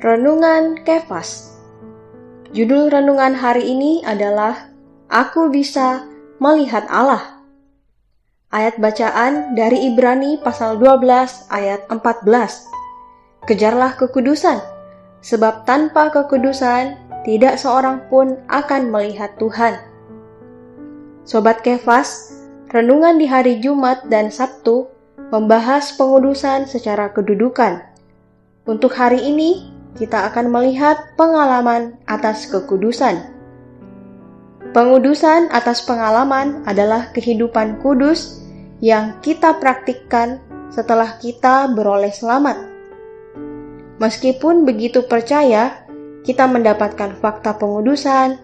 Renungan 0.00 0.80
Kefas 0.80 1.60
Judul 2.56 2.88
renungan 2.88 3.36
hari 3.36 3.68
ini 3.68 4.00
adalah 4.00 4.72
Aku 5.12 5.52
Bisa 5.52 6.08
Melihat 6.40 6.88
Allah. 6.88 7.44
Ayat 8.48 8.80
bacaan 8.80 9.52
dari 9.52 9.92
Ibrani 9.92 10.40
pasal 10.40 10.80
12 10.80 11.04
ayat 11.52 11.84
14. 11.92 12.24
Kejarlah 13.44 13.92
kekudusan, 14.00 14.56
sebab 15.20 15.68
tanpa 15.68 16.08
kekudusan 16.08 16.96
tidak 17.28 17.60
seorang 17.60 18.00
pun 18.08 18.40
akan 18.48 18.88
melihat 18.88 19.36
Tuhan. 19.36 19.84
Sobat 21.28 21.60
Kefas, 21.60 22.40
renungan 22.72 23.20
di 23.20 23.28
hari 23.28 23.60
Jumat 23.60 24.08
dan 24.08 24.32
Sabtu 24.32 24.88
membahas 25.28 25.92
pengudusan 25.92 26.64
secara 26.64 27.12
kedudukan. 27.12 27.84
Untuk 28.64 28.96
hari 28.96 29.28
ini, 29.28 29.76
kita 29.98 30.30
akan 30.30 30.52
melihat 30.52 31.14
pengalaman 31.18 31.98
atas 32.06 32.46
kekudusan. 32.46 33.30
Pengudusan 34.70 35.50
atas 35.50 35.82
pengalaman 35.82 36.62
adalah 36.62 37.10
kehidupan 37.10 37.82
kudus 37.82 38.38
yang 38.78 39.18
kita 39.18 39.58
praktikkan 39.58 40.38
setelah 40.70 41.18
kita 41.18 41.66
beroleh 41.74 42.14
selamat. 42.14 42.70
Meskipun 44.00 44.64
begitu 44.64 45.04
percaya, 45.04 45.84
kita 46.24 46.48
mendapatkan 46.48 47.18
fakta 47.20 47.58
pengudusan, 47.60 48.40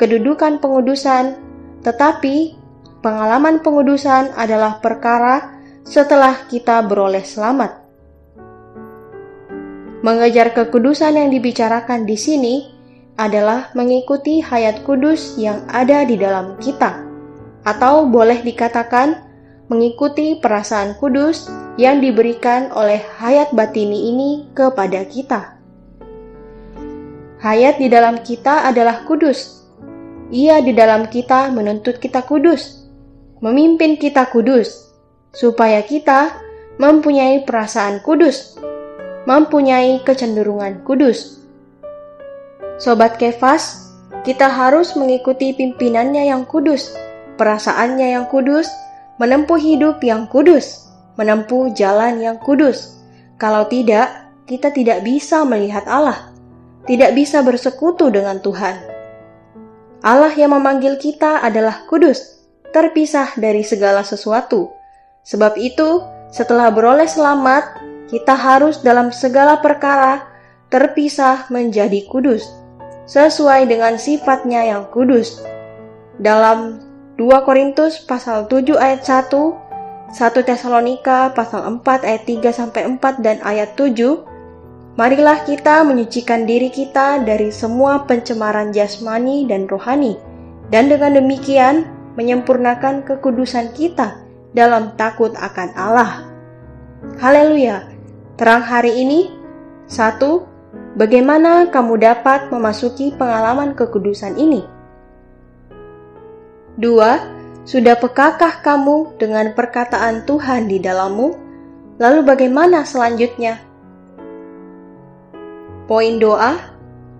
kedudukan 0.00 0.58
pengudusan, 0.58 1.38
tetapi 1.86 2.58
pengalaman 3.04 3.62
pengudusan 3.62 4.34
adalah 4.34 4.82
perkara 4.82 5.62
setelah 5.86 6.34
kita 6.50 6.82
beroleh 6.82 7.22
selamat. 7.22 7.85
Mengejar 10.04 10.52
kekudusan 10.52 11.16
yang 11.16 11.32
dibicarakan 11.32 12.04
di 12.04 12.20
sini 12.20 12.54
adalah 13.16 13.72
mengikuti 13.72 14.44
hayat 14.44 14.84
kudus 14.84 15.40
yang 15.40 15.64
ada 15.72 16.04
di 16.04 16.20
dalam 16.20 16.60
kita, 16.60 17.00
atau 17.64 18.04
boleh 18.04 18.44
dikatakan 18.44 19.24
mengikuti 19.72 20.36
perasaan 20.36 21.00
kudus 21.00 21.48
yang 21.80 22.04
diberikan 22.04 22.68
oleh 22.76 23.00
hayat 23.16 23.56
batini 23.56 24.12
ini 24.12 24.30
kepada 24.52 25.08
kita. 25.08 25.56
Hayat 27.40 27.80
di 27.80 27.88
dalam 27.88 28.20
kita 28.20 28.68
adalah 28.68 29.00
kudus. 29.08 29.64
Ia 30.28 30.60
di 30.60 30.76
dalam 30.76 31.08
kita 31.08 31.48
menuntut 31.56 31.96
kita 32.02 32.20
kudus, 32.20 32.84
memimpin 33.40 33.96
kita 33.96 34.28
kudus, 34.28 34.92
supaya 35.32 35.80
kita 35.80 36.36
mempunyai 36.76 37.48
perasaan 37.48 38.04
kudus 38.04 38.55
mempunyai 39.26 40.00
kecenderungan 40.06 40.86
kudus. 40.86 41.42
Sobat 42.78 43.18
Kefas, 43.18 43.90
kita 44.22 44.46
harus 44.46 44.94
mengikuti 44.94 45.50
pimpinannya 45.50 46.30
yang 46.30 46.46
kudus, 46.46 46.94
perasaannya 47.34 48.14
yang 48.14 48.26
kudus, 48.30 48.70
menempuh 49.18 49.58
hidup 49.58 49.98
yang 50.06 50.30
kudus, 50.30 50.86
menempuh 51.18 51.74
jalan 51.74 52.22
yang 52.22 52.38
kudus. 52.38 53.02
Kalau 53.36 53.66
tidak, 53.66 54.30
kita 54.46 54.70
tidak 54.70 55.02
bisa 55.02 55.42
melihat 55.42 55.82
Allah, 55.90 56.30
tidak 56.86 57.18
bisa 57.18 57.42
bersekutu 57.42 58.08
dengan 58.14 58.38
Tuhan. 58.38 58.78
Allah 60.06 60.30
yang 60.38 60.54
memanggil 60.54 61.02
kita 61.02 61.42
adalah 61.42 61.82
kudus, 61.90 62.46
terpisah 62.70 63.34
dari 63.34 63.66
segala 63.66 64.06
sesuatu. 64.06 64.70
Sebab 65.26 65.58
itu, 65.58 66.04
setelah 66.30 66.70
beroleh 66.70 67.08
selamat, 67.10 67.85
kita 68.06 68.34
harus 68.38 68.82
dalam 68.82 69.10
segala 69.10 69.58
perkara 69.58 70.22
terpisah 70.70 71.46
menjadi 71.50 72.06
kudus, 72.10 72.46
sesuai 73.06 73.70
dengan 73.70 73.98
sifatnya 73.98 74.66
yang 74.66 74.86
kudus. 74.90 75.42
Dalam 76.18 76.82
2 77.18 77.46
Korintus 77.46 78.02
pasal 78.02 78.46
7 78.50 78.76
ayat 78.78 79.02
1, 79.02 79.30
1 80.12 80.48
Tesalonika 80.48 81.34
pasal 81.34 81.66
4 81.82 82.06
ayat 82.06 82.22
3 82.24 82.50
sampai 82.54 82.82
4 82.86 83.24
dan 83.24 83.38
ayat 83.42 83.74
7, 83.78 84.22
marilah 85.00 85.42
kita 85.42 85.82
menyucikan 85.86 86.46
diri 86.46 86.70
kita 86.70 87.22
dari 87.26 87.50
semua 87.50 88.06
pencemaran 88.06 88.70
jasmani 88.70 89.46
dan 89.50 89.66
rohani, 89.66 90.18
dan 90.70 90.90
dengan 90.90 91.18
demikian 91.18 91.86
menyempurnakan 92.16 93.04
kekudusan 93.04 93.70
kita 93.76 94.22
dalam 94.56 94.94
takut 94.96 95.36
akan 95.36 95.68
Allah. 95.76 96.24
Haleluya! 97.20 97.95
Terang 98.36 98.68
hari 98.68 99.00
ini, 99.00 99.32
satu, 99.88 100.44
bagaimana 100.92 101.72
kamu 101.72 101.96
dapat 101.96 102.52
memasuki 102.52 103.08
pengalaman 103.16 103.72
kekudusan 103.72 104.36
ini? 104.36 104.60
Dua, 106.76 107.16
sudah 107.64 107.96
pekakah 107.96 108.60
kamu 108.60 109.16
dengan 109.16 109.56
perkataan 109.56 110.28
Tuhan 110.28 110.68
di 110.68 110.76
dalammu? 110.76 111.32
Lalu 111.96 112.20
bagaimana 112.28 112.84
selanjutnya? 112.84 113.56
Poin 115.88 116.20
doa, 116.20 116.60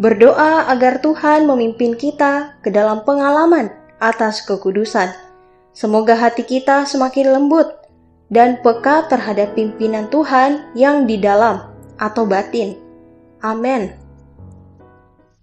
berdoa 0.00 0.64
agar 0.72 1.04
Tuhan 1.04 1.44
memimpin 1.44 1.92
kita 1.92 2.56
ke 2.64 2.72
dalam 2.72 3.04
pengalaman 3.04 3.68
atas 4.00 4.40
kekudusan. 4.48 5.12
Semoga 5.76 6.16
hati 6.16 6.48
kita 6.48 6.88
semakin 6.88 7.36
lembut 7.36 7.81
dan 8.32 8.58
peka 8.64 9.06
terhadap 9.12 9.52
pimpinan 9.52 10.08
Tuhan 10.08 10.72
yang 10.72 11.04
di 11.04 11.20
dalam 11.20 11.68
atau 12.00 12.24
batin. 12.24 12.74
Amin. 13.44 14.01